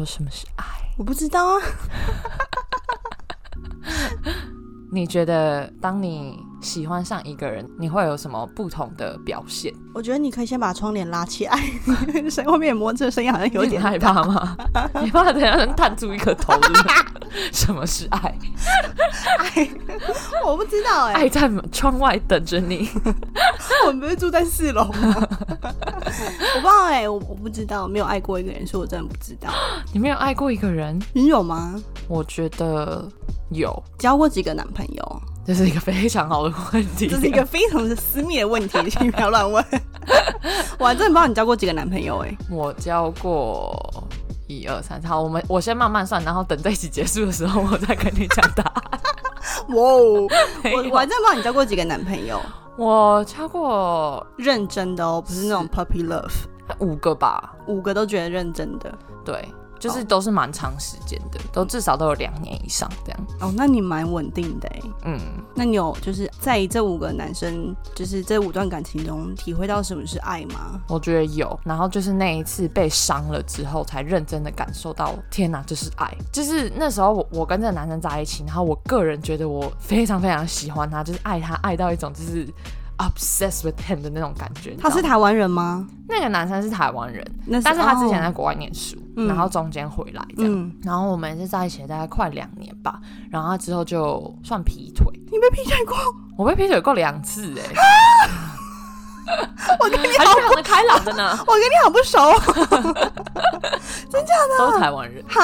[0.00, 0.64] 说什么是爱？
[0.96, 1.60] 我不知道啊。
[4.92, 9.72] 你觉得当你喜欢上一个人，你会有什么不同的表现？
[9.94, 11.54] 我觉得你可以先把窗帘拉起来，
[12.30, 14.56] 声后面摸这个声音好像有点害怕吗？
[15.04, 16.82] 你怕等下能探出一颗头是是
[17.66, 18.34] 什么是爱？
[19.38, 19.70] 爱，
[20.44, 22.88] 我不知道哎、爱在窗外等着你。
[23.86, 25.14] 我们不是住在四楼吗？
[26.56, 29.50] 我不知道哎、我我不知道，没有爱过一个人，所以我真的不知道。
[29.92, 31.00] 你没有爱过一个人？
[31.12, 31.74] 你有吗？
[32.08, 33.08] 我觉得
[33.50, 35.22] 有，交过几个男朋友？
[35.46, 37.08] 这是一个非常好的问题。
[37.08, 39.64] 这是一个非常的私密的问题，请不要乱问。
[40.78, 44.08] 我还真的不知道你交过几个男朋友哎、我交过
[44.58, 49.00] 一二三，好，我们我先慢慢算，然后等这一起结束的时候，我再跟你讲答案。
[49.76, 50.28] 哇哦，
[50.74, 52.40] 我我还真的不知道你交过几个男朋友，
[52.76, 56.32] 我交过认真的哦，不是那种 puppy love，
[56.78, 58.92] 五个吧，五个都觉得认真的。
[59.24, 59.48] 对，
[59.80, 63.26] 就是都是蛮长时间的，都至少都有两年以上这样。
[63.40, 64.80] 哦，那你蛮稳定的哎。
[65.06, 65.18] 嗯，
[65.54, 70.78] 那你有就是在这五个男生，就是这五段感情中，体会到什么是爱吗？
[70.86, 71.58] 我觉得有。
[71.64, 76.14] 然后就是那一次被伤了之后，才认真的感受到，天哪，这是爱。
[76.30, 82.46] 就是那时候我我跟这个男生在一起，然后我个人觉得我非常非常喜欢他，就是爱他爱到一种就是
[83.00, 84.76] obsessed with him 的那种感觉。
[84.78, 85.88] 他是台湾人吗？
[86.08, 90.52] 那个男生是台湾人，那但是他之前在哦国外念书，嗯然后中间回来这样。
[90.52, 93.00] 嗯，然后我们是在一起大概快两年吧，
[93.30, 95.96] 然后他之后就算劈腿，你被劈腿过？
[96.36, 97.64] 我被劈腿过两次哎、
[99.80, 103.06] 我跟你还是非常的开朗的呢， 我跟你好不熟 哦
[104.58, 105.24] 都是台湾人。
[105.28, 105.40] 哈，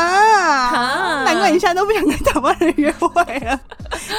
[0.70, 3.58] 哈难怪你现在都不想跟台湾人约会了。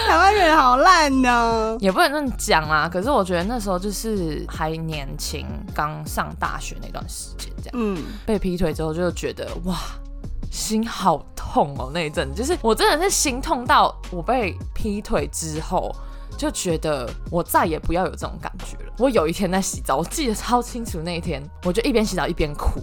[0.07, 1.77] 台湾人好烂呢。
[1.79, 5.45] 也不能这么讲啊，可是我觉得那时候就是还年轻，
[5.75, 9.75] 刚上大学那段时间，这样嗯，被劈腿之后就觉得哇，
[10.49, 11.91] 心好痛哦。
[11.93, 15.93] 那一阵子就是我真的是心痛到我被劈腿之后，
[16.37, 18.93] 就觉得我再也不要有这种感觉了。
[18.99, 22.79] 我有一天在洗澡，我记得超清楚，那一天我就一边洗澡一边哭。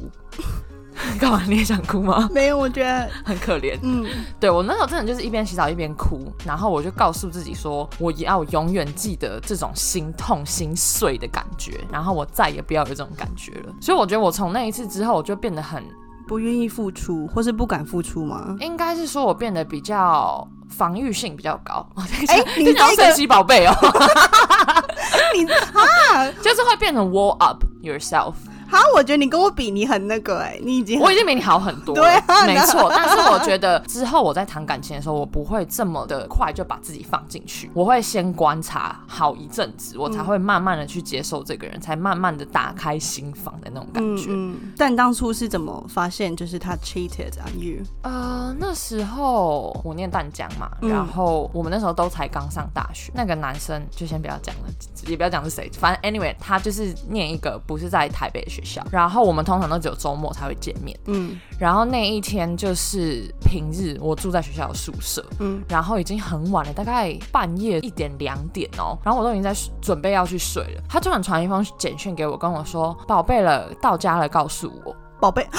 [1.19, 1.43] 干嘛？
[1.49, 2.29] 你也想哭吗？
[2.33, 3.77] 没有，我觉得，很可怜。
[3.83, 4.07] 嗯，
[4.39, 13.75] 对我那时候真的就是一边洗澡一边哭，然后我就告诉自己说，我要永远记得这种心痛心碎的感觉，然后我再也不要有这种感觉了。
[13.81, 15.85] 所以我觉得我从那一次之后，我就变得很，
[16.29, 18.57] 不愿意付出，或是不敢付出吗？
[18.61, 21.87] 应该是说我变得比较防御性比较高。
[22.29, 23.75] 哎你讲这个神奇宝贝哦，
[25.35, 28.35] 你啊， 就是会变成 wall up yourself。
[28.69, 32.91] 好，我觉得你跟我比，你很那个哎、你已经我已经比你好很多了， 对啊没错。
[32.91, 44.27] 但是我觉得之后我在谈感情的时候，我不会这么的快就把自己放进去，我会先观察好一阵子，我才会慢慢的去接受这个人，才慢慢的打开心房的那种感觉。
[44.29, 44.73] 嗯嗯。
[44.77, 47.79] 但当初是怎么发现，就是他 cheated on you？
[48.03, 54.63] 呃，那时候我念淡江嘛，嗯然后我们那时候都才刚上大学，那个男生就先不要讲了，
[55.07, 61.41] 也不要讲是谁，反正 anyway，他就是念一个不是在台北的学校，然后我们通常都只有周末才会见面，嗯。
[61.59, 75.59] 然后那一天就是平日，我住在学校的宿舍，嗯，然后已经很晚了，大概半夜一点两点哦，然后我都已经在准备要去睡了，他突然传一封简讯给我，跟我说：“宝贝了，到家了，告诉我。”宝贝啊，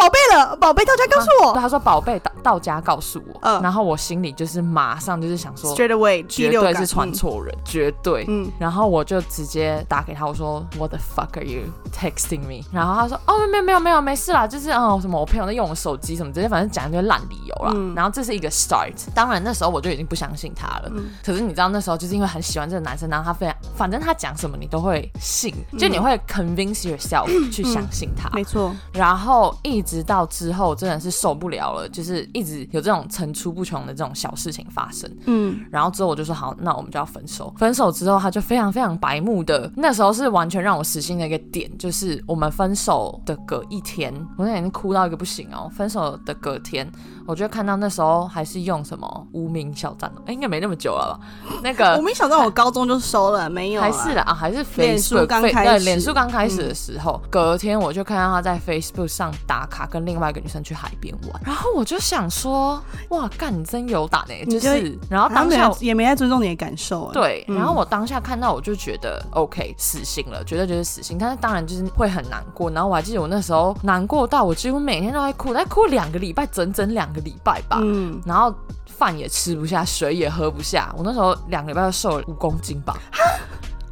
[0.00, 8.24] 宝贝了，宝贝，大家告诉对，我他说宝贝到到家告诉我，嗯然后我心里就是马上就是想说，，straight away，绝对是传错人，绝对。
[8.26, 12.64] 嗯，然后我就直接打给他，我说 What the fuck are you texting me？
[12.72, 17.72] 然后他说哦没有没有没有没事啦，就是哦什么我朋友在用我手机什么这些，反正讲一堆烂理由啦。
[17.74, 20.90] 嗯然后这是一个 start，当然那时候我就已经不相信他了。
[20.94, 28.30] 嗯可是你知道那时候就是因为很喜欢这个男生，然后他非常反正他讲什么你都会信，就你会 convince yourself 去相信他。
[28.30, 35.10] 没错，然后一直到之后真的是受不了了，就是一直有这种层出不穷的这种小事情发生。
[35.26, 37.52] 嗯然后之后我就说好，那我们就要分手。
[37.58, 45.68] 分手之后，他就非常非常白目的，那时候是完全让我死心的一个点，就是我们分手的隔一天，我那已经哭到一个不行哦。
[45.74, 46.88] 分手的隔天，
[47.30, 51.20] 我就看到那时候还是用什么无名小站哦，哎，应该没那么久了吧？
[51.62, 67.12] 那个无名小站我高中就收了，没有啊，还是的啊，还是脸书 Facebook 刚开始对脸书刚开始的时候，隔天我就看到他在 Facebook 上打卡，跟另外一个女生去海边玩，然后我就想说，哇，干你真有胆哎、你就就是，然后当下们也也没在尊重你的感受啊。
[67.12, 78.54] 对，嗯然后我当下看到我就觉得 OK 死心了，绝对就是死心，但是当然就是会很难过，然后我还记得我那时候难过到我几乎每天都在哭，在哭两个礼拜，整整两个礼拜吧，嗯，然后
[78.86, 82.96] 饭也吃不下，水也喝不下，我那时候两个礼拜就瘦了五公斤吧。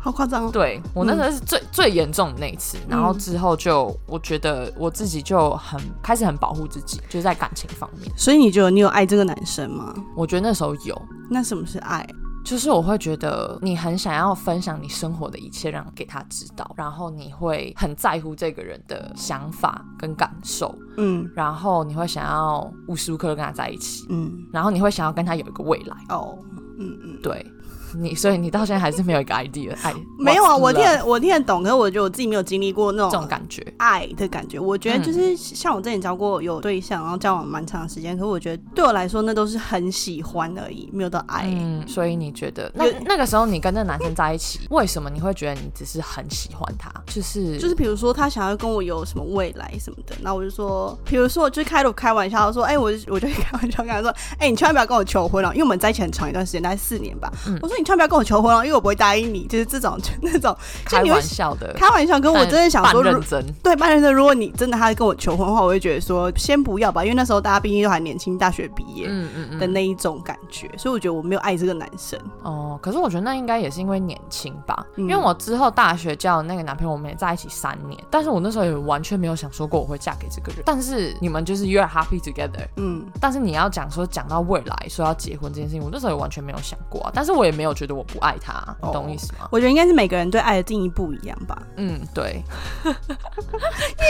[0.01, 0.51] 好夸张哦。
[0.53, 9.93] 对我那时候是最、最严重的那一次，然后之后就我觉得我自己就很开始很保护自己，就是在感情方面，所以你觉得你有爱这个男生吗？
[10.17, 11.01] 我觉得那时候有。
[11.29, 12.07] 那什么是爱？
[12.45, 25.97] 就是我会觉得你很想要分享你生活的一切，让给他知道，然后你会很在乎这个人的想法跟感受，嗯然后你会想要无时无刻的跟他在一起，嗯然后你会想要跟他有一个未来。
[26.09, 26.39] 哦
[26.81, 27.45] 嗯嗯，对
[27.97, 29.95] 你，所以你到现在还是没有一个 idea 爱。
[30.19, 33.65] 没有啊，我听得我听得懂，可是我觉得我自己没有经历过那种这种种感觉。
[33.79, 34.59] 爱的感觉。
[34.59, 41.45] 我觉得就是像我之前交过有对象，然后交往蛮长时间，可是我觉得对我来说那都是很喜欢而已，没有到爱。
[41.47, 46.93] 嗯，所以你觉得那那个时候你跟那个男生在一起， 为什么你会觉得你只是很喜欢他？
[47.07, 57.33] 就是就是比如说他想要跟我有什么未来什么的，那我就说，比如说我就开头开玩笑说，哎、我我就开玩笑跟他说，哎、你千万不要跟我求婚了，因为我们在一起很长一段时间，大概四年吧。
[57.47, 60.55] 嗯我说你千万不要跟我求婚哦，因为我不会答应你，就是这种就 那种
[60.85, 62.19] 开你会玩笑的，开玩笑。
[62.19, 63.45] 跟我真的想说，认真。
[63.63, 69.59] 对半认真，如果你真的他跟我求婚的话，我会觉得说先不要吧，因为那时候大家毕竟都还年轻，大学毕业嗯嗯嗯。
[69.61, 72.19] 的那一种感觉，所以我觉得我没有爱这个男生。
[72.43, 80.63] 哦，可是我觉得那应该也是因为年轻吧，嗯因为我之后大学交的那个男朋友，我们也在一起三年，但是我那时候也完全没有想说过我会嫁给这个人。
[80.67, 87.13] 但是你们就是 you are happy together，嗯，但是你要讲说讲到未来说要结婚这件事情，我那时候也完全没有想过啊。
[87.15, 89.49] 但是我也没有觉得我不爱他，你懂哦意思吗？
[89.51, 91.63] 我觉得应该是每个人对爱的定义不一样吧。
[91.77, 92.43] 嗯，对，
[92.85, 92.93] 因为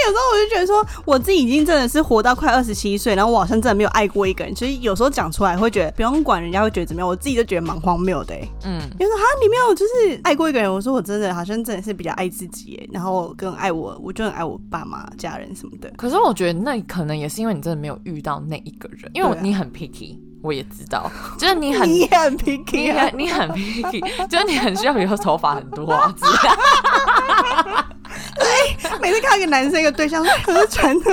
[0.07, 4.55] 有时候我就觉得说，我自己已经真的是活到快二十七岁，然后我好像真的没有爱过一个人。
[4.55, 8.49] 其实有时候讲出来会觉得不用管人家会觉得怎么样，我自己就觉得蛮荒谬的、欸。
[8.65, 15.91] 嗯，有人说哈，你没有就是爱过一个人，我说我真的好像真的是比较爱自己、欸，然后更爱我，我就很爱我爸妈、家人什么的。
[15.97, 26.15] 可是我觉得那可能也是因为你真的没有遇到那一个人，因为你很 picky，我也知道，就是你很 你很 picky 啊，很你很 picky，就是你很需要，以后头发很多啊
[29.01, 31.11] 每次看到一个男生一个对象，可是传的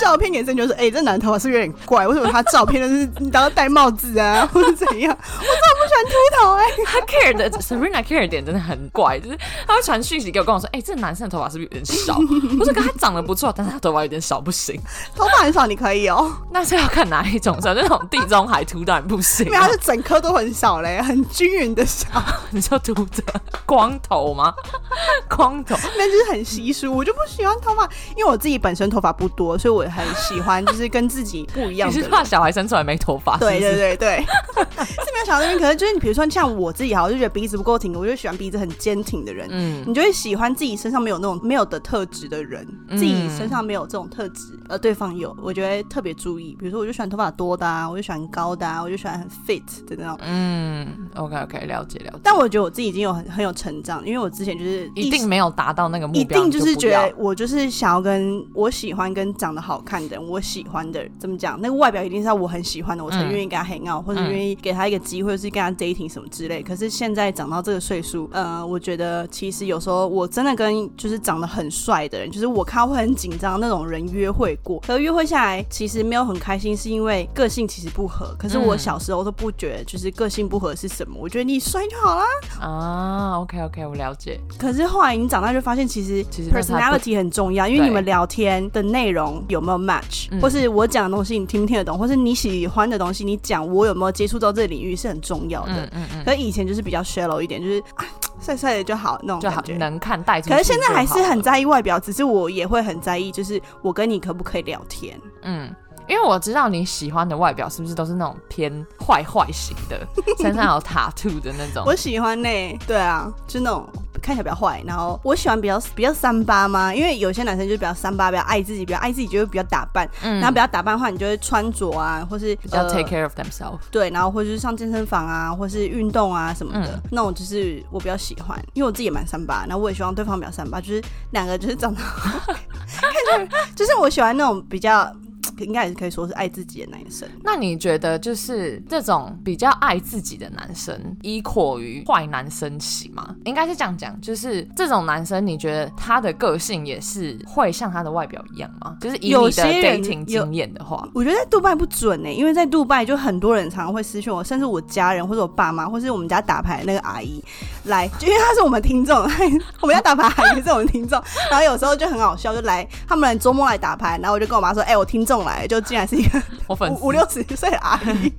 [0.00, 2.06] 照片给生就说，哎、这男头发是不是有点怪？
[2.06, 5.16] 为什么他照片都是你都要戴帽子啊，或者怎样？
[5.20, 12.18] 我真的不喜欢秃头哎、他 care 的 Serena care 的点真的很怪，就是他会传讯息给我，跟我说：“哎、这个男生的头发是不是有点少？”
[12.60, 14.80] 我说：“跟他长得不错，但是他头发有点少，不行。
[15.14, 19.76] 头发很少你可以哦、那是要看哪一种少，就那种地中海秃当然不行、啊因为他是。
[19.86, 22.06] 整颗都很少嘞，很均匀的少，
[22.50, 23.22] 你说秃的
[23.64, 24.52] 光头吗？
[25.30, 26.94] 光头那就是很稀疏。
[26.94, 27.82] 我就不喜欢头发，
[28.16, 31.96] 因为我自己本身头发不多，所以我很喜欢就是跟自己不一样的。
[31.96, 33.36] 你是怕小孩生出来没头发？
[33.38, 34.24] 对对对对，
[34.84, 39.48] 是没有想到那边，可是就是你比如说像我自己哈，我就觉得鼻子不够挺，我就喜欢鼻子很坚挺的人。
[39.50, 46.56] 嗯，你就会喜欢自己身上没有那种没有的特质的人，嗯自己身上没有这种特质，而对方有，我觉得特别注意。
[46.58, 50.18] 比如说，我就喜欢头发多的啊，我就喜欢高的啊，我就喜欢很 fit 的那种。
[50.22, 52.18] 嗯，OK OK，了解了解。
[52.22, 61.60] 但我觉得我自己已经有很很有成长，因为我之前就是一定没有达到那个目标，定就是觉得我就是想要跟我喜欢跟长得好看的人，我喜欢的人怎么讲？
[61.60, 66.62] 那个外表一定是要我很喜欢的，我才嗯愿意跟他 hang out，、或者嗯愿意给他一个机会，或是跟他 dating 什么之类。
[66.62, 78.34] 可是现在长到这个岁数，呃，我觉得其实有时候我真的跟就是长得很帅的人，就是我看到会很紧张那种人约会过，可是约会下来其实没有很开心，是因为个性其实不合。
[78.38, 82.24] 可是我嗯小时候都不觉得就是个性不合是什么，我觉得你帅就好啦。
[82.60, 84.40] 啊，OK OK，我了解。
[84.58, 95.84] 可是后来你长大就发现，其实 personality 很重要，因为你们聊天的内容有没有 match，、嗯或是我讲的东西你听不听得懂，或是你喜欢的东西你讲我有没有接触到这个领域是很重要的。
[95.86, 98.04] 嗯嗯嗯，可是以前就是比较 shallow 一点，就是啊
[98.40, 99.76] 帅帅的就好那种就好感觉。
[99.76, 105.18] 能看带可是现在还是很在意外表，只是我也会很在意，就是我跟你可不可以聊天。
[105.42, 105.74] 嗯，
[106.08, 108.72] 因为我知道你喜欢的外表是不是都是那种偏
[109.04, 110.00] 坏坏型的，
[110.38, 111.84] 身上有 tattoo 的那种。
[111.86, 112.48] 我喜欢呢、
[112.86, 113.88] 对啊，就那种
[114.22, 123.78] 看起来比较坏，然后我喜欢比较比较三八嘛，因为有些男生就比较三八，比较爱自己，比较爱自己就会比较打扮，嗯然后比较打扮的话，你就会穿着啊，或是比较呃 take care of themselves。
[123.90, 135.12] 对，然后或者是上健身房啊，或是运动啊什么的，嗯那种就是我比较喜欢，因为我自己也蛮三八，然后我也希望对方比较三八，就是两个就是长得 看起来，就是我喜欢那种比较。
[135.58, 143.34] 应该也是可以说是爱自己的男生，那你觉得就是这种比较爱自己的男生，依括于坏男生型吗？
[143.44, 148.96] 应该是这样讲，就是这种男生，你觉得他的个性也是会像他的外表一样吗？
[149.00, 157.42] 就是以有你的些人 dating 经验的话，我觉得在杜拜不准呢、因为在杜拜就很多人常常会私讯我，甚至我家人或者我爸妈，或是我们家打牌的那个阿姨
[157.84, 159.16] 来，就因为他是我们听众，
[159.80, 168.32] 我们家打牌阿姨是我们听众，然后有时候就很好笑，就来他们来周末来打牌，然后我就跟我妈说，哎、我听众来，就竟然是一个 我粉五五六十岁的阿姨，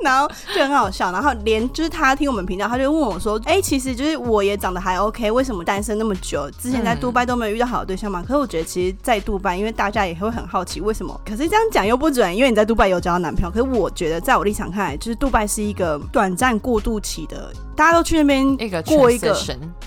[0.00, 6.50] 然后就很好笑，然后连就是他听我们频道，他就问我说：“哎、其实就是我也长得还 OK，为什么单身那么久？
[6.58, 13.50] 之前在嗯杜拜都没有遇到好的对象嘛？”可是我觉得其实，在杜拜，因为大家也会很好奇为什么，可是这样讲又不准，因为你在杜拜有交到男朋友。
[13.50, 19.36] 可是我觉得，在我立场看来，就是杜拜是一个短暂过渡期的，大家都去那边一个过一个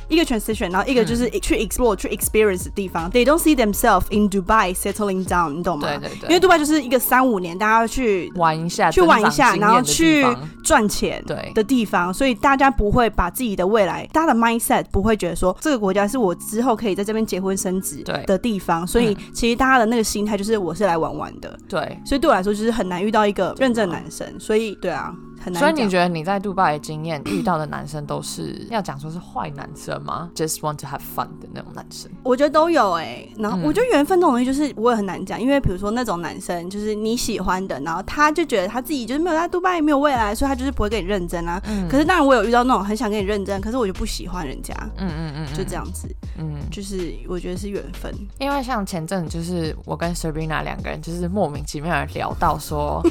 [0.10, 3.10] 一个 transition，然后一个就是去 explore、去 experience 的地方。
[3.10, 5.88] They don't see themselves in Dubai settling down，你懂吗？
[5.88, 6.28] 对对对。
[6.28, 10.26] 因为杜拜就是一个三五年大家要去玩一下，去玩一下，然后去
[10.62, 11.50] 赚钱对。
[11.56, 18.22] 的地方，所以大家不会把自己的未来，大家的 mindset 不会觉得说这个国家是我之后可以在这边结婚生子对。
[18.26, 19.18] 的地方，所以嗯。
[19.34, 21.98] 其实大家的那个心态就是我是来玩玩的，对。
[22.06, 25.60] 所以对我来说就是很难遇到一个认证男生，所以对啊，很难。
[25.62, 32.12] 所以你觉得你在杜拜的经验遇到的男生都是要讲说是坏男生吗？Just want to have fun 的那种男生？
[32.24, 41.62] 我觉得都有哎、然后嗯我觉得缘分这种东西就是我也很难讲，因为比如说那种男生就是你喜欢的，然后他就觉得他自己就是没有在杜拜没有未来，所以他就是不会跟你认真啊。
[41.68, 48.12] 嗯可是当然我有遇到那种很想跟你认真，可是我就不喜欢人家，嗯嗯嗯，就这样子，嗯，就是我觉得是缘分。
[48.40, 53.04] 因为像前阵子就是我跟 Sabrina 两个人就是莫名其妙的聊到说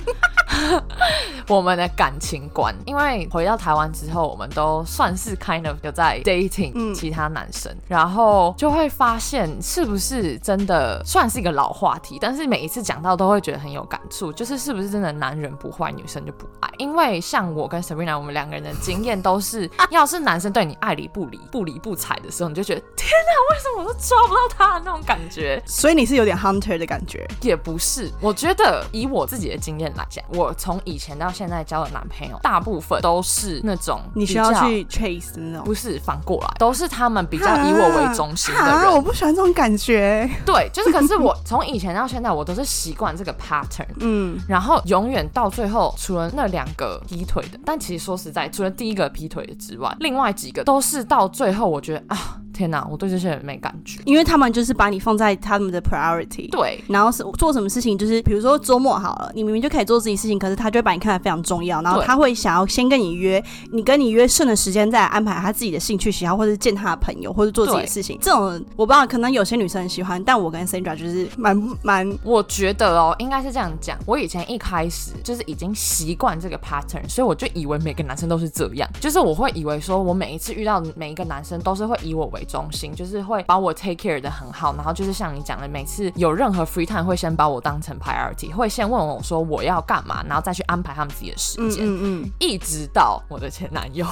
[1.48, 16.70] 我们的感情观，因为回到台湾之后，我们都算是 kind of 有在 dating 嗯其他男生，然后就会发现是不是真的算是一个老话题，但是每一次讲到都会觉得很有感触，就是是不是真的男人不坏，女生就不爱？
[16.78, 25.62] 因为像我跟 Sabrina 我们两个人的经验都是， 要是男生对你爱理不理、不理不睬的时候，你就觉得天哪，为什么我都抓不到他的那种感觉？
[25.66, 35.64] 所以你是有点 hunter 的感觉，也不是，我觉得以我自己的经验来讲，我从以前到现在交的男朋友，大部分都是那种你需要去 chase 的那种。
[35.64, 39.04] 不是反过来，都是他们比较以我为中心的啊，我。
[39.04, 40.26] 不喜欢这种感觉。
[40.46, 43.86] 对，就是可是我从以前到现在，我都是习惯这个 pattern。
[44.00, 54.00] 嗯，然后永远到最后，除了那两个劈腿的，但其实说实在，除了第一个劈腿的之外，另外几个都是到最后，我觉得啊，天哪，我对这些人没感觉。
[54.06, 56.48] 因为他们就是把你放在他们的 priority。
[56.50, 63.42] 对，然后是做什么事情，就是比如说周末好了，你明明就可以做自己事情，可是他就会把你看得非常重要，然后他会想要先跟你约，
[63.72, 68.18] 你跟你约剩的时间再来安排他自己的兴趣喜好，或者是见他的朋友，或者做自己的事情。
[68.22, 73.98] 这种我不知道，可能有些女生很喜欢，但我跟 Sandra 就是蛮蛮我觉得哦，应该是这样讲。
[74.06, 91.84] 我以前一开始就是已经习惯这个 pattern，所以我就以为每个男生都是这样，就是我会以为说我每一次遇到每一个男生都是会以我为中心，就是会把我 take care 的很好，然后就是像你讲的，每次有任何 free time 会先把我当成 priority，会先问我说我要干嘛，然后再去安排他们自己的时嗯间。
[91.84, 92.30] 嗯嗯。
[92.38, 94.06] 一直到我的前男友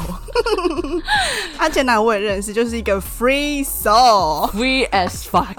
[1.57, 4.51] 他前男友我也认识，就是一个 free soul。
[4.53, 5.55] free as fuck，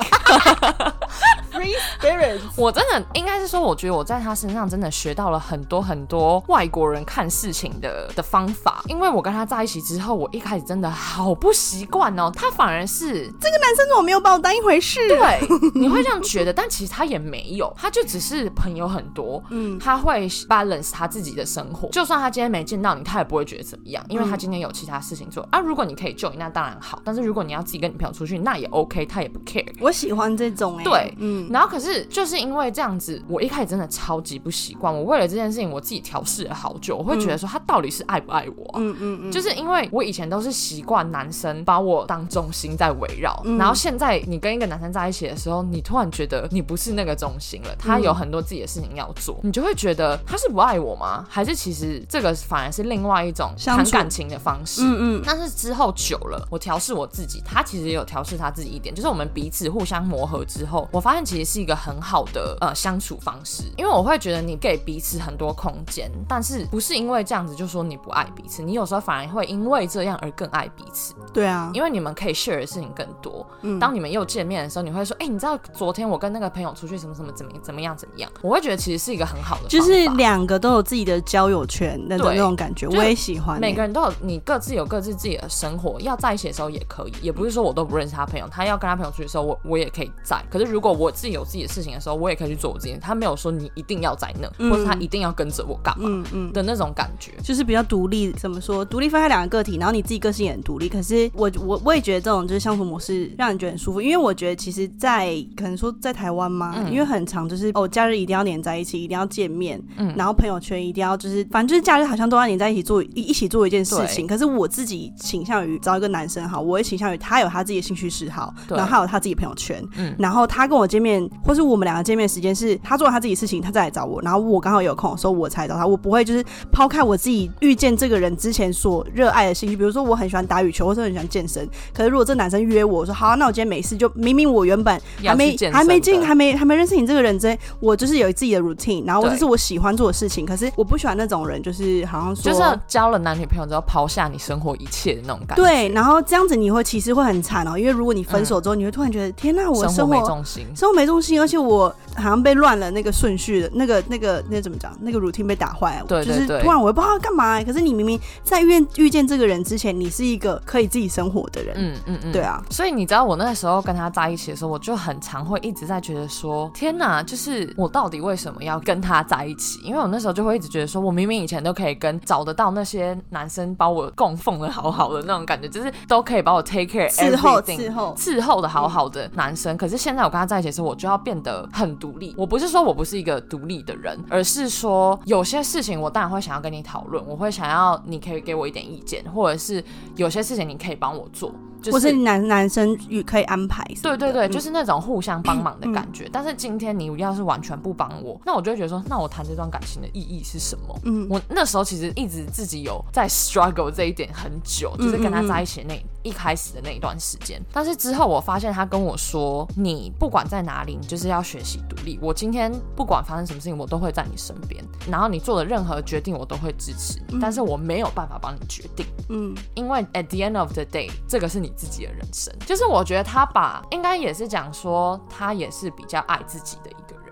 [1.64, 8.84] Free spirit，我真的应该是说，我觉得我在他身上真的学到了很多很多外国人看事情的的方法。
[8.90, 15.00] 因为我跟他在一起之后，我一开始真的好不习惯哦，他反而是这个男生怎么没有把我当一回事？
[15.08, 25.60] 对， 你会这样觉得，但其实他也没有，他就只是朋友很多，嗯他会 balance 他自己的生活，就算他今天没见到你，他也不会觉得怎么样，因为他今天有其他事情做、啊。
[25.60, 29.64] 如果你可以救你，那当然好，但是如果你要自己跟女朋友出去，那也 OK，他也不 care。
[29.80, 34.92] 我喜欢这种哎、对嗯，然后可是就是因为这样子，我一开始真的超级不习惯。
[34.92, 36.98] 我为了这件事情，我自己调试了好久。
[36.98, 51.24] 我会觉得说他到底是爱不爱我啊、嗯嗯嗯，就是因为我以前都是习惯男生把我当中心在围绕，嗯然后现在你跟一个男生在一起的时候，你突然觉得你不是那个中心了，他有很多自己的事情要做，你就会觉得他是不爱我吗？
[51.30, 54.82] 还是其实这个反而是另外一种谈感情的方式？
[54.84, 63.64] 嗯嗯，但是之后久了，我调试我自己，他其实也有调试他自己一点，就是我们彼此互相磨合之后，我发现其实是一个很好的呃相处方式。
[63.78, 73.46] 因为我会觉得你给彼此很多空间，但是不是因为这样子就说你不爱彼此，你有时候反而会因为这样而更爱彼此，对啊，因为你们可以 share 的事情更多。
[73.62, 78.32] 嗯当你们又见面的时候，你会说，哎、你知道昨天我跟那个朋友出去什么什么怎么怎么样怎么样？
[78.42, 90.42] 我会觉得其实是一个很好的，就是两个都有自己的交友圈的对那种感觉，我也喜欢欸、每个人都有你各自有各自自己的生活，要在一起的时候也可以，也不是说我都不认识他朋友，他要跟他朋友出去的时候，我我也可以在。
[90.50, 93.00] 可是如果我自己有自己的事情的时候，我也可以去做我自己的。
[93.00, 96.52] 他没有说你一定要在那，嗯或者他一定要跟着我干嘛嗯嗯。
[96.52, 97.32] 的那种感觉。
[97.42, 98.84] 就是比较独立，怎么说？
[98.84, 100.90] 独立分开两个个体，然后你自己个性也很独立。
[100.90, 114.28] 可是我我我也觉得这种就是相处模式让人觉得很舒服，因为我觉得其实在，可能说在台湾嘛，嗯因为很长就是哦，假日一定要黏在一起，一定要见面，嗯然后朋友圈一定要就是，反正就是假日好像都要黏在一起做一一起做一件事情。
[114.28, 150.66] 可是我自己倾向于找一个男生好，我也倾向于他有他自己的兴趣嗜好，然后他有他自己的朋友圈，嗯然后他跟我见面面，或是我们两个见面时间是他做他自己事情，他再来找我，然后我刚好有空的时候我才找他，我不会就是抛开我自己遇见这个人之前所热爱的兴趣，比如说我很喜欢打羽球，或者很喜欢健身，可是如果这男生约我说好、啊，那我今天没事，就明明我原本还没还没进还没还没认识你这个人之前，我就是有自己的 routine，然后这是我喜欢做的事情，可是我不喜欢那种人，就是好像说就是交了男女朋友之后抛下你生活一切的那种感觉，对，然后这样子你会其实会很惨哦，因为如果你分手之后，你会突然觉得天呐，我生活生活没重心。
[150.76, 154.96] 生活没重心，而且我好像被乱了那个顺序的，那个那个那怎么讲？
[155.02, 156.48] 那个 routine 被打坏了，就是对。
[156.48, 169.80] 对对突然我也不知道要干嘛、可是你明明在遇见遇见这个人之前，你是一个可以自己生活的人，嗯嗯嗯，对啊，所以你知道我那时候跟他在一起的时候，我就很常会一直在觉得说，天哪，就是我到底为什么要跟他在一起？
[169.84, 182.36] 因为我那时候就会一直觉得说，我明明以前都可以跟找得到那些男生把我供奉的好好的那种感觉，就是都可以把我 take care 伺候伺候，伺候的好好的男生，可是现在我跟他在一起的时候，我我就要变得很独立。
[182.38, 189.84] 我不是说我不是一个独立的人，而是说有些事情我当然会想要跟你讨论，我会想要你可以给我一点意见，或者是
[190.16, 191.52] 有些事情你可以帮我做，
[191.84, 196.30] 就或是男男生与可以安排对对对，嗯就是那种互相帮忙的感觉。
[196.32, 201.00] 但是今天你要是完全不帮我，那我就会觉得说，那我谈这段感情的意义是什么？
[201.04, 207.62] 嗯我那时候其实一直自己有在 struggle 这一点很久，就是跟他在一起的那一开始的那一段时间。
[207.74, 212.18] 但是之后我发现他跟我说，你不管在哪里，你就是要学习独立。
[212.22, 217.38] 我今天不管发生什么事情，我都会在你身边，然后你做的任何决定，我都会支持你。
[217.42, 219.06] 但是我没有办法帮你决定。
[219.30, 222.54] 嗯因为 at the end of the day，这个是你自己的人生。
[222.66, 227.24] 就是我觉得他把应该也是讲说，他也是比较爱自己的一个人。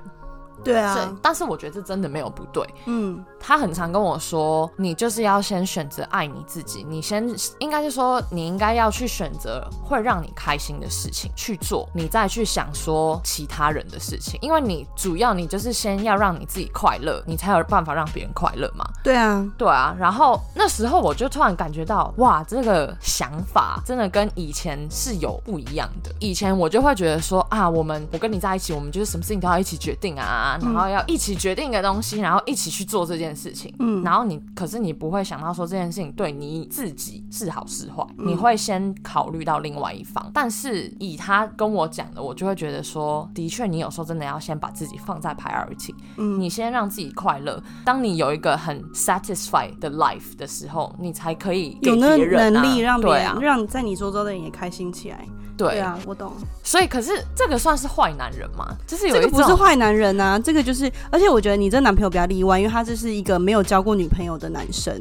[0.64, 2.64] 对对啊，，但是我觉得这真的没有不对。
[2.86, 7.28] 嗯他很常跟我说，你就是要先选择爱你自己，你先
[7.58, 18.86] 应该是说，你应该要去选择会让你开心的事情去做，你再去想说其他人的事情，因为你主要你就是先要让你自己快乐，你才有办法让别人快乐嘛。
[19.04, 26.12] 对啊，对啊，然后那时候我就突然感觉到，哇，这个想法真的跟以前是有不一样的。
[26.20, 33.74] 以前我就会觉得说啊，我们我跟你在一起，我们就是什么事情都要一起决定啊，然后要一起决定一个东西，然后一起去做这件事情。
[33.80, 40.30] 嗯然后你可是你不会想到说这件事情对你自己是好是坏，你会先考虑到另外一方。
[40.34, 45.94] 但是以他跟我讲的，我就会觉得说，的确你有时候真的要先把自己放在 priority。
[46.18, 47.62] 嗯你先让自己快乐。
[47.84, 52.18] 当你有一个很 satisfied 的 life 的时候，你才可以给有那
[52.50, 55.28] 能力让别人、啊，让在你周遭的人也开心起来。
[55.70, 55.76] 对。
[55.76, 56.32] 对啊，我懂。
[56.64, 58.68] 所以可是这个算是坏男人吗？
[58.88, 64.94] 就是有这个一不是坏男人啊，这个就是，而且我觉得你这男朋友比较例外，因为他这是一个没有交过女朋友的男生，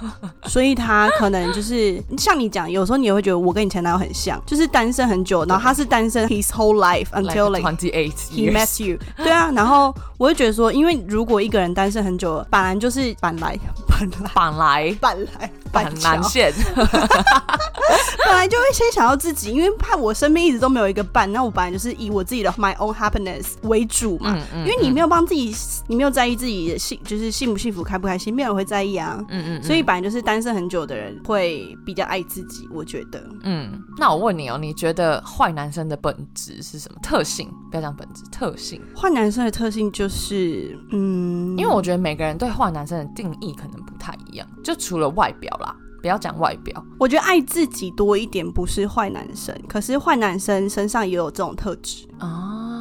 [0.46, 14.96] 所以他可能就是像你讲，有时候你也会觉得我跟你前男友很像，就是单身很久，然后他是单身 his whole life until like twenty eight he met you，对啊，然后我会觉得说，因为如果一个人单身很久了，本来就是本来本来本来。
[15.00, 24.34] 本来板南桥线， 本来就会先想到自己，因为怕我身边一直都没有一个伴，那我本来就是以我自己的 my own happiness 为主嘛。
[24.36, 25.54] 嗯嗯因为你没有帮自己，
[25.86, 29.22] 你没有在意自己的幸，就是幸不幸福、开不开心，没有人会在意啊。
[29.28, 33.22] 嗯嗯，所以本来就是单身很久的人会比较爱自己，我觉得。
[33.42, 36.98] 嗯，那我问你哦，你觉得坏男生的本质是什么？
[37.02, 37.48] 特性？
[37.70, 38.80] 不要讲本质，特性。
[38.96, 45.65] 坏男生的特性就是，嗯，因为我觉得每个人对坏男生的定义可能不太一样，就除了外表啦，
[46.00, 52.06] 不要讲外表，我觉得爱自己多一点不是坏男生，可是坏男生身上也有这种特质。
[52.18, 52.75] 啊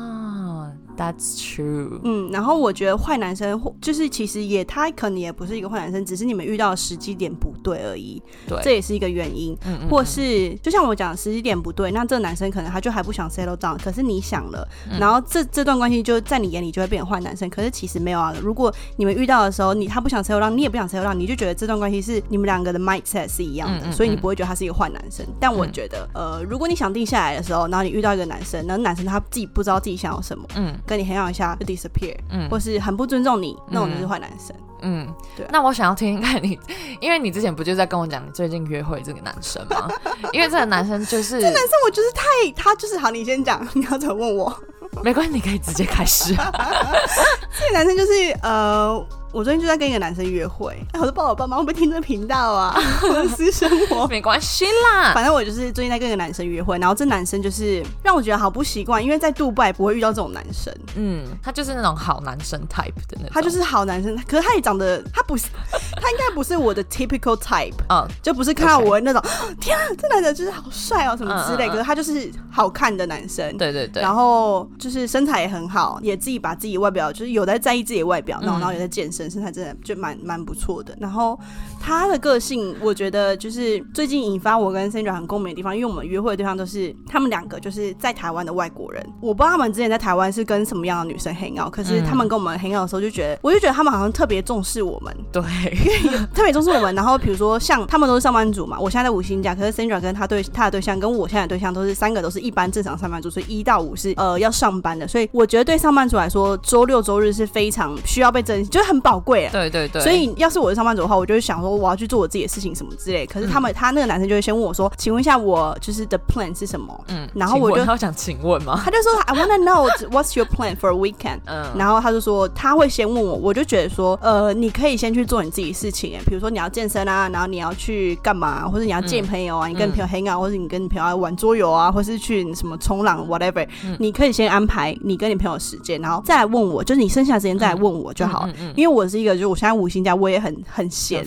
[0.98, 2.00] ，That's true。
[2.04, 9.56] 嗯，然后我觉得坏男生或就是其实也他可能也不是一个坏男生，只是你们遇到的时机点不对而已，对，这也是一个原因。
[9.66, 18.34] 嗯嗯或是就像我讲，时机点不对，那这个男生可能他就还不想 settle down，可是你想了，嗯然后这这段关系就在你眼里就会变成坏男生，可是其实没有啊。
[18.42, 25.26] 如果你们遇到的时候，你他不想 settle down，你也不想 settle down，你就觉得这段关系是你们两个的 mindset 是一样的，所以你嗯不会觉得他是一个坏男生。
[25.40, 34.56] 但我嗯觉得，呃，如果你想定下来的时候，然后你遇到一个男生，然后男生他自己不知道自己想要什么，嗯跟你很好一下就 disappear，嗯或是很不尊重你，那种就是坏男生。
[34.82, 36.60] 嗯对啊那我想要听听看你，
[37.00, 39.88] 因为你之前不就在跟我讲你最近约会这个男生吗？
[40.32, 44.56] 因为这个男生就是这男生我就是太他就是好，你先讲，你要怎么问我？
[45.04, 46.36] 没关系，你可以直接开始。
[47.58, 48.12] 这个男生就是
[48.44, 54.08] 呃，我最近就在跟一个男生约会， 哎，我都不知道我爸妈会不会听这个频道啊， 我的私生活。
[54.08, 60.74] 没关系啦，反正我就是最近在跟一个男生约会，然后这男生就是让我觉得好不习惯，因为在杜拜不会遇到这种男生。
[60.96, 65.48] 嗯，他就是那种好男生 type 的那种，他就是好男生，可是他也长得，他不是，
[66.02, 69.22] 他应该不是我的 typical type，嗯，就不是看到我那种，
[69.60, 73.46] 天啊，这男的就是好帅哦什么之类，嗯嗯嗯可是他就是好看的男生。
[73.58, 78.62] 对对对，然后就是身材也很好，也自己把自己外表就是有在在意自己的外表，然后嗯。
[78.66, 80.96] 然后也在健身，身材真的就蛮蛮不错的。
[81.00, 81.40] 然后
[81.80, 89.06] 他的个性，我觉得就是最近引发我跟 Sandra 很共鸣的地方，因为我们约会的对象都是他们两个就是在台湾的外国人。
[89.22, 95.42] 我不知道他们之前在台湾是跟什么样的女生 hang out，可是他们跟我们 hang out 的时候就觉得，我就觉得他们好像特别重视我们，对，
[96.34, 96.94] 特别重视我们。
[96.96, 105.08] 然后比如说像他们都是上班族嘛，我现在在五星假，可是 Sandra 跟他对他的对象跟我现在的对象都是三个都是一般正常上班族，所以一到五是呃要上班的。
[105.08, 109.52] 所以我觉得对上班族来说，周六周日是非常需要被珍惜，就是很宝贵啊。
[109.52, 113.26] 对对对，所以要是我是上班族的话，我就会想说我要去做我自己的事情什么之类。
[113.26, 118.80] 可是他们、他那个男生就会先问我说：“请问一下，我就是的 plan 是什么？”嗯，然后我就他会讲请问吗？
[118.84, 121.40] 他就说 I wanna know what's your plan for a weekend。
[121.46, 133.68] 嗯，然后他就说他会先问我，我就觉得说，呃，你可以先去做你自己的事情，哎，比如说你要健身啊，然后你要去干嘛，或者你要见朋友啊，你跟你朋友 hang out，或者你跟你朋友玩桌游啊，或是去什么冲浪 whatever，、
[134.00, 138.74] 你可以先安排你跟你朋友时间，然后再来问我，就是你剩下的时间再来问我就好，嗯嗯嗯。
[138.76, 141.26] 因为我是一个，就是我现在五星假，我也很很闲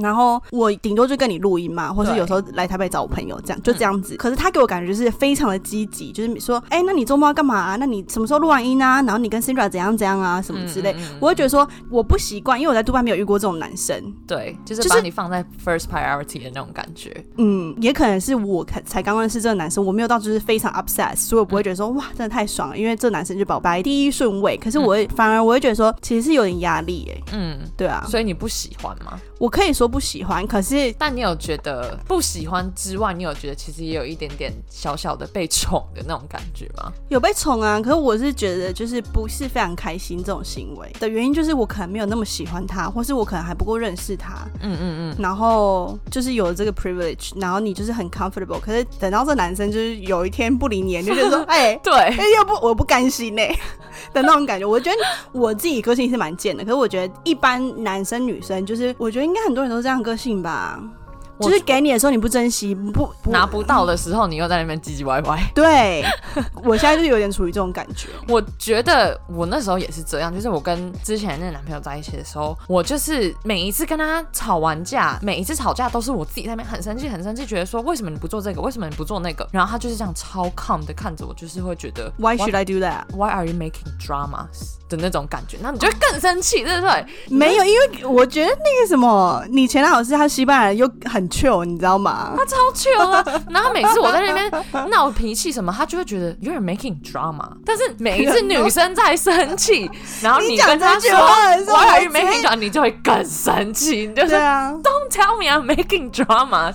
[0.00, 4.16] 然后我顶多就跟你录音嘛，或是有时候来台北找我朋友，这样就这样子。
[4.16, 7.76] 可是他给我感觉就是非常的积极，就是说，哎、那你周末要干嘛、啊？
[7.76, 9.02] 那你什么时候录完音啊？
[9.02, 10.92] 然后你跟 Sandra 怎样怎样啊，什么之类。
[10.92, 14.00] 嗯嗯嗯我会觉得说我不习惯，因为我在杜拜没有遇过这种男生。
[14.26, 17.24] 对，就是就是把你放在 first priority 的那种感觉。
[17.38, 24.56] 嗯，也可能是我才才刚认识这个男生，我没有到就是非常 obsessed，所以我不会觉得说哇，真的太爽了，因为这男生就把我摆在第一顺位。
[24.56, 29.18] 可是我会、反而我会觉得说，其实是有点压力哎、嗯，对啊，所以你不喜欢吗？
[29.38, 36.92] 我可以说不喜欢，可是但你有觉得不喜欢之外，你有觉得其实也有一点点小小的被宠的那种感觉吗？
[37.08, 53.42] 有被宠啊，可是我是觉得就是不是非常开心这种行为的原因，就是我可能没有那么喜欢他，或是我可能还不够认识他，嗯嗯嗯然后就是有了这个 privilege，然后你就是很 comfortable，可是等到这男生就是有一天不理你，你就觉得说， 哎、嗯，对，哎、又不我不甘心呢、
[54.12, 54.66] 的那种感觉。
[54.66, 54.96] 我觉得
[55.32, 60.78] 我自己个性是蛮贱的，可是我觉得一般男生女生就是，我觉得应该很多人都是这样个性吧。
[61.40, 65.42] 就是给你的时候你不珍惜，不不拿不到的时候，你又在那边唧唧歪歪。
[65.56, 66.04] 对，
[66.62, 68.10] 我现在就有点处于这种感觉。
[68.28, 87.06] 我觉得我那时候也是这样，就是我跟之前那个男朋友在一起的时候，我就是每一次跟他吵完架，每一次吵架都是我自己在那边很生气，很生气，觉得说为什么你不做这个，为什么你不做那个，然后他就是这样超 calm 的看着我，就是会觉得 Why should I do that？Why are you making dramas 的那种感觉，那你就会更生气，对不对？
[87.28, 92.32] 没有，因为我觉得那个什么，你前男友是他西班牙人，又很 chill，你知道吗？
[92.36, 97.48] 他超 chill 啊， 然后每次我在那边闹脾气什么，他就会觉得 you're making drama。
[97.64, 99.90] 但是每一次女生在生气，
[100.22, 106.72] 然后你你讲跟他说我直接 making drama，你就会更生气，你就是啊，Don't tell me I'm making drama。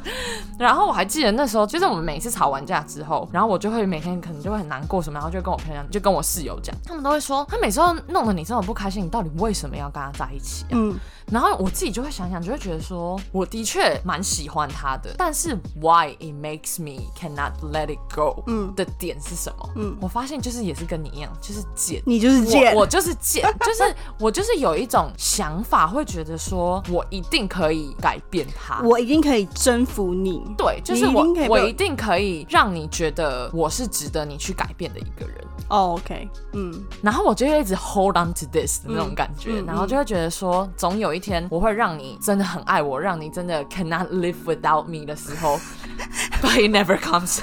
[0.58, 10.70] 然后我还记得那时候，就是我们每次吵完架之后，然后我就会每天可能就会很难过什么，然后就跟我朋友就跟我室友讲，他们都会说，他每次都弄得你这么不开心，你到底为什么要跟他在一起啊？
[10.72, 10.96] 嗯，
[11.32, 19.70] 然后我自己就会想想，就会觉得说，我的确蛮喜欢他的，但是 why it makes me cannot let it go 嗯的点是什么？
[19.76, 22.02] 嗯我发现就是也是跟你一样，就是贱。
[22.06, 28.82] 你就是贱，我我就是贱， 就是我就是有一种想法，会觉得说我一定可以改变他。
[28.84, 30.42] 我一定可以征服你。
[30.58, 35.46] 对，就是我我我一定可以让你觉得我是值得你去改变的一个人。
[35.70, 45.60] 哦、o k 嗯，然后我就会一直 hold on to this 的那种感觉，嗯嗯然后就会觉得说，总有一天我会让你真的很爱我，让你真的 cannot live without me 的时候，
[46.42, 47.40] but it never comes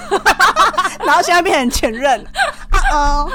[1.05, 2.25] 然后现在变成前任。
[2.93, 3.29] 哦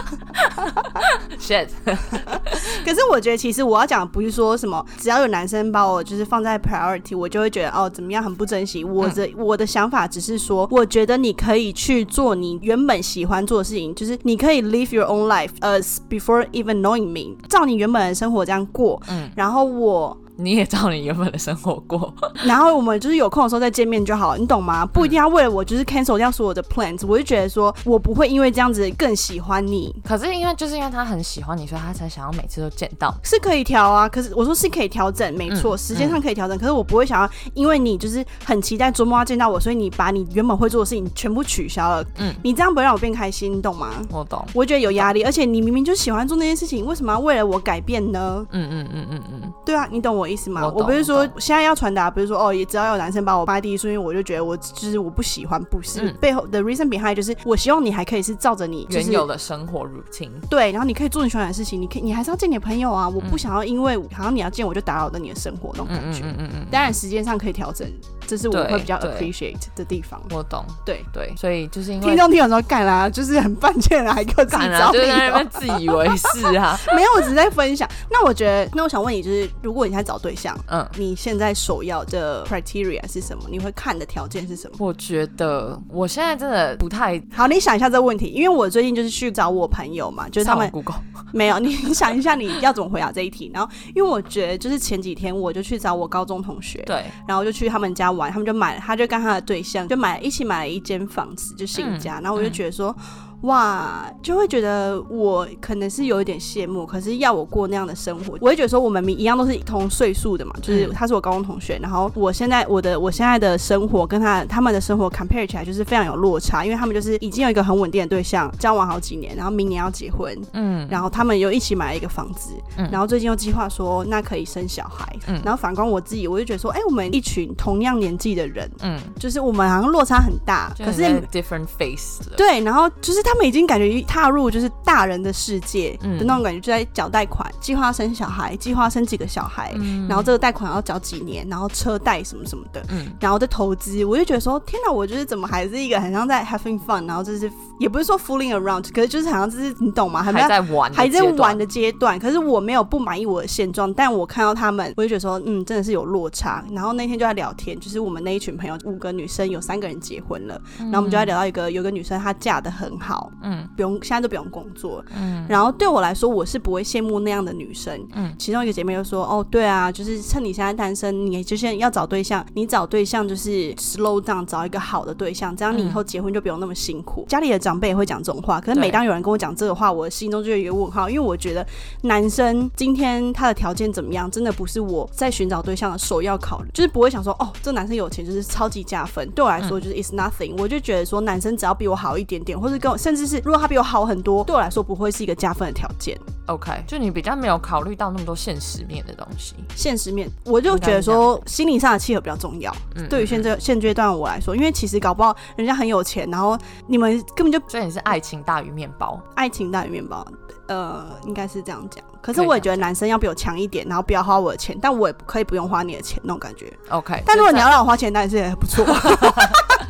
[1.39, 8.83] ，shit，可是我觉得其实我要讲的不是说什么，只要有男生把我就是放在 priority，我就会觉得哦怎么样很不珍惜。
[8.83, 19.01] 我的、我的想法只是说，我觉得你可以去做你原本喜欢做的事情，就是你可以 live your own life as before even knowing me，照你原本的生活这样过。
[19.09, 22.13] 嗯然后我你也照你原本的生活过。
[22.45, 24.85] 然后我们就是有空的时候再见面就好，你懂吗？
[24.85, 33.13] 不一定要为了我就是 cancel 掉所有的 plans，我就觉得说我不会因为这样子更喜欢你，可是因为就是因为他很喜欢你，所以他才想要每次都见到。
[33.23, 34.07] 是可以调啊。
[34.07, 36.57] 可是我说是可以调整，没错，嗯时间上可以调整。
[36.57, 42.01] 可是我不会想要因为你就是很期待周末要见到我，所以你把你原本会做的事情全部取消了。
[42.17, 43.89] 嗯嗯，你这样不会让我变开心，你懂吗？
[44.11, 44.45] 我懂。
[44.53, 48.45] 我觉得有压力，而且你明明就喜欢做那件事情，为什么要为了我改变呢？
[48.51, 50.61] 嗯嗯嗯嗯嗯，对啊，你懂我意思吗？
[50.65, 60.29] 我我不是说现在要传达，不是说哦，也只要有男生把我放在第一顺位，我就觉得我就是我不喜欢，不是、嗯背后的 reason behind 就是我希望你还可以是照着你就是原有的生活 routine。
[60.49, 66.23] 对，然后你可以做你喜欢的事情，你可以你还是要见你的朋友啊，我不嗯想要因为好像你要见我就打扰到你的生活那种感觉。
[66.23, 67.87] 嗯嗯嗯，当然时间上可以调整，
[68.27, 70.21] 这是我会比较 appreciate 的地方。
[70.31, 70.65] 我懂。
[70.85, 76.77] 对，对，所以就是因为听众听完之后干啦，就是很犯贱啦，还给我自己干啊，就是自以为是啊。
[76.95, 77.87] 没有，我只是在分享。
[78.11, 83.43] 那我觉得，那我想问你，就是如果你在找对象，嗯，你现在首要的 criteria 是什么？
[83.49, 84.75] 你会看的条件是什么？
[84.79, 91.01] 我觉得我现在真的不太好，你想一下这个问题，因为我最近就是去找我朋友嘛，就是他们上网 Google。
[91.31, 93.51] 没有，你你想一下你要怎么回答这一题。
[93.53, 102.19] 然后，因为我觉得就是前几天我就去找我高中同学，对，然后就去他们家玩，他们就买了，他就跟他的对象就买了一起买了一间房子，就新家。
[102.21, 102.95] 然后我就觉得说。
[103.41, 110.89] 哇，就会觉得我可能是有一点羡慕，可是要我过那样的生活，我会觉得说我们一样都是同岁数的嘛，就是嗯。
[110.93, 132.35] 他是我高中同学，然后我现在我的我现在的生活跟他他们的生活 compare 起来就是非常有落差，因为他们就是已经有一个很稳定的对象，交往好几年，然后明年要结婚，嗯，然后他们又一起买了一个房子，嗯然后最近又计划说那可以生小孩，嗯然后反观我自己，我就觉得说，哎、我们一群同样年纪的人，嗯，就是我们好像落差很大，可是可是 different face 了。
[132.35, 150.23] 对，然后就是他们已经感觉踏入就是大人的世界嗯的那种感觉，就在缴贷款，计划生小孩，计划生几个小孩，嗯然后这个贷款要缴几年，然后车贷什么什么的，嗯然后的投资，我就觉得说，天哪，我就是怎么还是一个很像在 having fun，然后就是也不是说 fooling around，可是就是好像就是你懂吗？
[150.23, 151.59] 很还在玩，还在玩。
[151.59, 156.63] 的阶段，可是我没有不满意我的现状，但我看到他们，我就觉得说，嗯，真的是有落差。
[156.71, 163.67] 然后那天就在聊天，就是我们那一群朋友，五个女生，有三个人结婚了，然后我们就在聊到一个，有个女生她嫁的很好，嗯。
[163.75, 165.45] 不用现在都不用工作，嗯。
[165.47, 167.99] 然后对我来说，我是不会羡慕那样的女生。
[168.13, 168.33] 嗯。
[168.37, 177.25] 其中一个姐妹就说：“哦，对啊，就是趁你现在单身，你就现在要找对象，你找对象就是 slow down，找一个好的对象，这样你以后结婚就不用那么辛苦。
[177.27, 181.65] 家里的长辈也会讲这种话，可是每当有人跟我讲这个话，我心中就有一个问号，因为我觉得
[182.01, 196.15] 男生今天他的条件怎么样，真的不是我在寻找对象的首要考虑，就是不会想说哦，这男生有钱就是超级加分，对我来说就是 it's nothing，、我就觉得说男生只要比我好一点点，或者跟我甚至是如果他比我好很多，对我来说不会是一个加分的条件。
[196.45, 199.55] ，OK，就你比较没有考虑到那么多现实面的东西。
[199.75, 202.71] 现实面，我就觉得说心理上的契合比较重要。
[202.95, 209.19] 嗯，对于现在现阶段我来说，因为其实搞不好人家很有钱，然后你们根本就所以你是爱情大于面包。
[209.33, 210.23] 爱情大于面包，
[210.67, 212.03] 呃，应该是这样讲。
[212.21, 216.71] 可是我也觉得男生要比我强一点，然后不要花我的钱，但我也可以不用花你的钱那种感觉。
[216.89, 218.85] OK，但如果你要让我花钱，那也是也不错。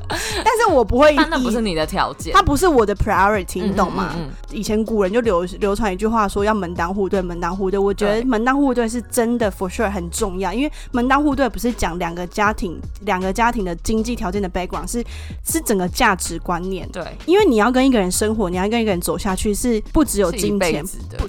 [0.43, 4.15] 但是我不会那不是你的条件，它不是我的 priority，你懂吗？
[4.51, 7.79] 以前古人就流流传一句话说要门当户对，门当户对。
[7.79, 15.03] 我觉得门当户对是真的 for sure 很重要，因为门当户对不是讲两个家庭两个家庭的经济条件的 background，是
[15.45, 16.91] 是整个价值观念嗯。
[16.93, 20.83] 对，因为你要跟一个人生活，你要跟一个人走下去，是不只有金钱。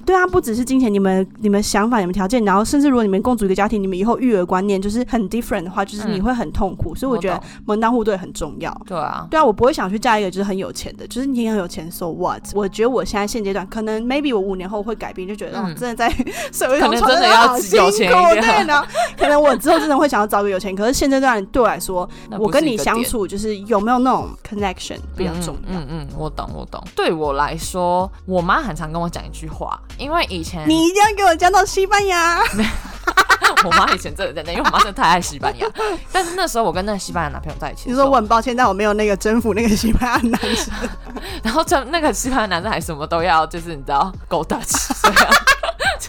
[0.07, 6.95] 对啊，不只是金钱，你们你们想法、你们条件，然后甚至如果你们共组一个家庭，你们以后育儿观念就是很 different 的话，就是你嗯会很痛苦。
[6.95, 8.70] 所以我觉得门当户对很重要。
[8.87, 12.43] 对啊，对啊，我不会想去嫁一个就是很有钱的，就是你很有钱，so what？
[12.55, 16.11] 我觉得我现在现阶段可能 maybe 我五年后会改变，就觉得、哦嗯真的在
[16.53, 18.83] 社会上可能真的要得好辛有钱苦一点对呢。
[19.19, 25.79] 可能我之后真的会想要找个有钱，可是现阶段对我来说，我跟你相处就是有没有那种 connection 比较重要。
[25.79, 26.83] 嗯嗯嗯，我懂我懂。
[26.95, 32.41] 对我来说，我妈很常跟我讲一句话，因为以前你一定要给我嫁到西班牙，
[33.65, 35.67] 我妈以前真的在那，因为我妈真的太爱西班牙。
[36.13, 40.73] 但是那时候我跟那个西班牙男朋友在一起你说我很抱歉，但我没有那个征服那个西班牙男生。
[41.43, 45.31] 然后这那个西班牙男生还什么都要，就是你知道以啊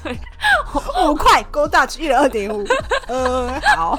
[0.04, 0.17] 对
[1.06, 2.63] 五块 Go Dutch 一人二点五，
[3.08, 3.97] 呃，好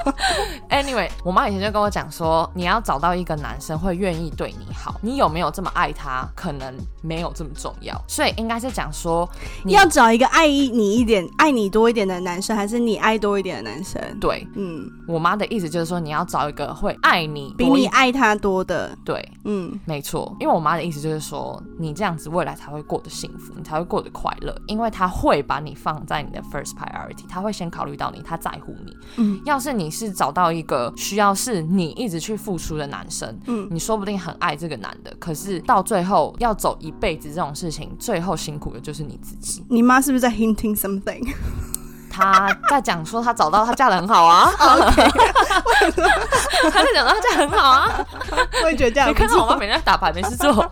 [0.69, 9.29] ，，anyway，我妈以前就跟我讲说，你要找到一个男生会愿意对你好，你有没有这么爱他，可能没有这么重要，所以应该是讲说
[9.63, 14.01] 你要找一个爱你一点、爱你多一点的男生，还是你爱多一点的男生？
[14.19, 28.95] 对嗯，我妈的意思就是说，你要找一个会爱你比你爱他多的，对，嗯，没错，因为我妈的意思就是说，你这样子未来才会过得幸福，你才会过得快乐，因为他会把你放在你的 first priority，他会先考虑到你，他在乎你。
[29.17, 39.63] 嗯要是你是找到一个需要是你一直去付出的男生，嗯，你说不定很爱这个男的，可是到最后要走一辈子这种事情，最后辛苦的就是你自己。
[39.69, 41.21] 你妈是不是在 hinting something？
[42.13, 44.69] 他在讲说他找到他嫁的很好啊， 他
[46.69, 47.89] 在讲到他嫁得很好啊，
[48.63, 49.13] 我也觉得这样你。
[49.13, 50.71] 看到我妈每天打牌没事做，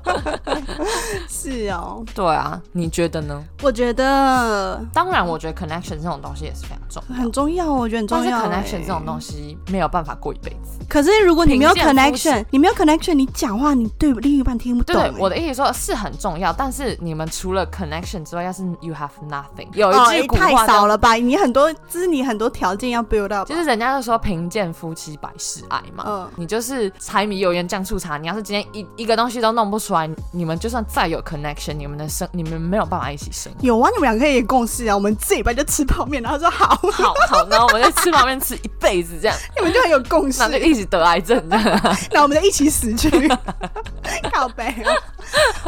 [1.28, 3.44] 是哦，对啊，你觉得呢？
[3.64, 7.16] 我觉得当然，我觉得 connection 这种东西也是非常重要。
[7.16, 8.40] 很重要，我觉得很重但是要。
[8.42, 10.78] connection 这种东西，没有办法过一辈子。
[10.88, 21.16] 可是如果你没有 connection，你没有 connection，你讲话你对另一半听不懂、对对，我的的意思说是很重要，但是你们除了 connection 之外，要是 you have nothing，有哦一句古太少了吧？
[21.32, 23.46] 你很多，就是你很多条件要 build up 吧。
[23.46, 26.04] 就是人家都说贫贱夫妻百事哀嘛。
[26.06, 33.50] 嗯，你就是柴米油盐酱醋茶，你要是今天一一个东西都弄不出来，你们就算再有 connection，你们的生你们没有办法一起生。
[33.62, 34.94] 有啊，你们两个可以共事啊。
[34.94, 41.58] 我们这礼拜就吃泡面，然后说好，好好，然后我们就吃泡面吃一辈子这样，你们就很有共识那，就一起得癌症的。
[42.12, 42.22] 那。
[42.24, 43.10] 我们就一起死去，
[44.34, 44.92] 靠背哦。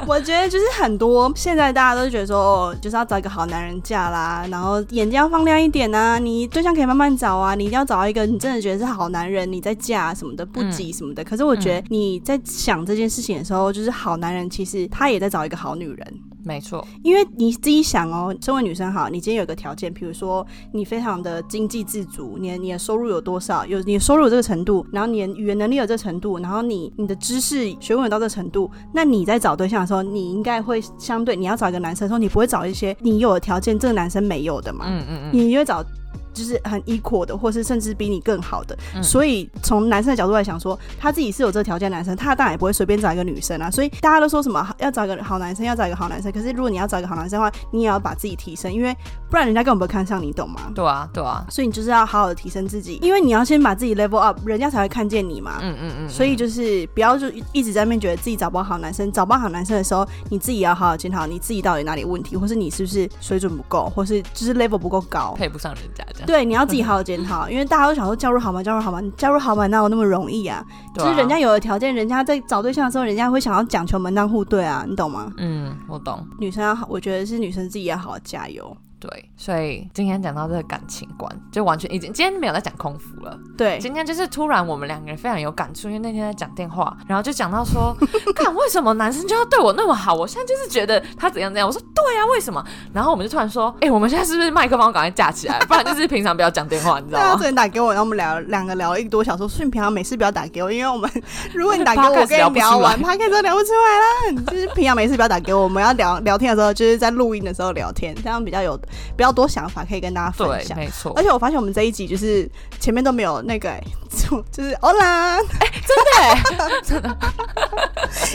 [0.05, 11.23] 我觉得就是很多现在大家都觉得说，哦，就是要找一个好男人嫁啦，然后眼睛要放亮一点啊，你对象可以慢慢找啊，你一定要找到一个你真的觉得是好男人，你在嫁什么的，不急什么的。
[11.23, 16.19] 可是我觉得你在想这件事情的时候，就是好男人其实他也在找一个好女人。
[16.43, 35.83] 没错，因为你自己想哦，身为女生好，你今天有个条件，比如说你非常的经济自足，你的你的收入有多少，有你的收入有这个程度，然后你的语言能力有这个程度，然后你你的知识学问有到这个程度，那你在找对象的时候，你应该会相对你要找一个男生的时候，你不会找一些你有的条件这个男生没有的嘛，嗯嗯嗯，你会找。
[36.33, 43.69] 就是很 equal 的，或是甚至比你更好的，嗯所以从男生的角度来想说，他自己是有这个条件的男生，他当然也不会随便找一个女生啊。
[43.69, 46.31] 所以大家都说什么要找一个好男生，要找一个好男生。
[46.31, 48.95] 可是如果你要找一个好男生的话，你也要把自己提升，因为
[49.29, 50.71] 不然人家根本不会看上你，懂吗？
[50.73, 55.59] 对啊对啊，所以你就是要好好的提升自己，因为你要先把自己 level up，人家才会看见你嘛。
[55.61, 65.33] 嗯嗯嗯，所以就是不要就一直在那边觉得自己找不到好男生，找不到好男生的时候，你自己也要好好检讨你自己到底哪里问题，或是你是不是水准不够，或是就是 level 不够高。
[65.37, 68.61] 配不上人家对，你要自己好好检讨， 因为大家都想说加入好吗？
[68.63, 68.99] 加入好吗？
[69.01, 69.67] 你加入好吗？
[69.67, 70.63] 哪有那么容易啊
[70.95, 75.31] 就是人家有了条件，人家在找对象的时候，人家会想要讲求门当户对啊，你懂吗？
[75.37, 76.25] 嗯，我懂。
[76.39, 78.75] 女生要好，我觉得是女生自己要好好加油。
[79.03, 83.37] 对，所以今天讲到这个感情观，就完全已经今天没有在讲空腹了。
[83.57, 87.93] 对，今天就是突然我们两个人非常有感触，因为那天在讲电话，然后就讲到说，
[88.33, 90.13] 看为什么男生就要对我那么好？
[90.13, 91.67] 我现在就是觉得他怎样怎样。
[91.67, 92.63] 我说对啊，为什么？
[92.93, 97.41] 然后我们就突然说，哎、我们现在是不是麦克风赶快架起来，不然就是平常不要讲电话，你知道吗昨？
[97.41, 101.11] 天打给我，然后我们聊两个聊了一个多小时，所以你平常没事不要打给我，因为我们
[101.53, 104.43] 如果你打给我，我跟你聊完，聊他 a 都聊不出来啦。
[104.47, 108.79] 就是平常没事不要打给我，我们要聊聊天的时候，就是在录音的时候聊天，这样比较有
[109.17, 110.77] 比较多想法可以跟大家分对，享。
[110.77, 111.23] 没错而。
[111.23, 112.49] 且我发现我们这一集就是
[112.81, 115.39] 前面都没有那个、欸， 就就是欧啦，
[116.83, 117.17] 真的，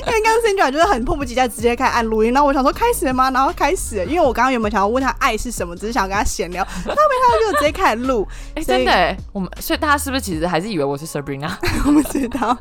[0.07, 3.31] 因为刚刚 Sandra 就是很迫不及待直接开始按录音，然后我想说开始了吗？
[3.31, 11.51] 然后开始，因为我刚刚原本想要问他爱是什么，只是想跟他闲聊，他没他就直接开始录，哎、真的耶，我们所以大家是不是其实还是以为我是 Sabrina？
[11.85, 12.57] 我不知道。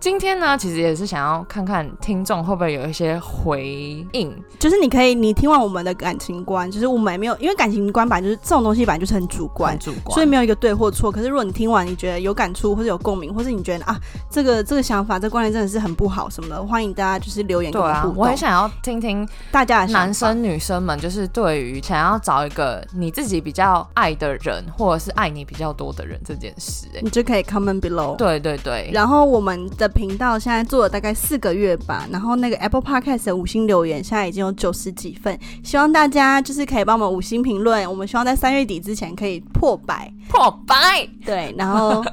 [0.00, 4.32] 今天呢，其实也是想要看看听众会不会有一些回应。
[4.56, 11.10] 就是你可以，你听完我们的感情观，就是我们也没有，因为感情观本来就是这种东西，本来就是很主观很，主观，所以没有一个对或错。
[11.10, 13.98] 可是如果你听完，你觉得有感触，或者有共鸣，或是你觉得啊，
[14.30, 18.22] 这个这个想法、这个观念真的是很不好什么的，欢迎大家就是留言跟对啊我互，动。
[18.22, 28.14] 我很想要听听大家的想法男生女生们，就是对于想要找一个你自己比较爱的人，或者是爱你比较多的人这件事、哎，你就可以 comment below。
[28.14, 40.12] 对对对，然后我们的频道现在做了大概四个月吧，然后那个 Apple Podcast 的五星留言现在已经有九十几份，希望大家就是可以帮我们五星评论，我们希望在三月底之前可以破百。
[40.28, 40.76] 破百。
[41.24, 42.04] 对，然后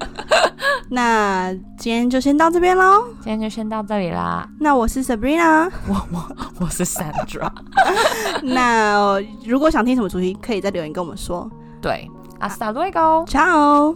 [0.89, 3.03] 那今天就先到这边喽。
[3.15, 7.51] 今天就先到这里啦，那我是 Sabrina，我我我是 Sandra，
[8.41, 11.49] 那如果想听什么主题，可以在留言跟我们说。
[11.81, 12.09] 对
[12.39, 13.25] ，Hasta luego。
[13.27, 13.95] Ciao。